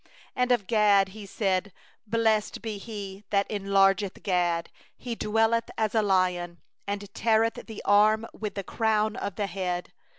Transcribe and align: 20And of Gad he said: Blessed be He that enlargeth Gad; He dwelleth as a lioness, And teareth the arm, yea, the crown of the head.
20And 0.35 0.49
of 0.49 0.65
Gad 0.65 1.09
he 1.09 1.27
said: 1.27 1.71
Blessed 2.07 2.63
be 2.63 2.79
He 2.79 3.23
that 3.29 3.45
enlargeth 3.51 4.23
Gad; 4.23 4.71
He 4.97 5.13
dwelleth 5.13 5.69
as 5.77 5.93
a 5.93 6.01
lioness, 6.01 6.57
And 6.87 7.13
teareth 7.13 7.67
the 7.67 7.83
arm, 7.85 8.25
yea, 8.41 8.49
the 8.49 8.63
crown 8.63 9.15
of 9.15 9.35
the 9.35 9.45
head. 9.45 9.93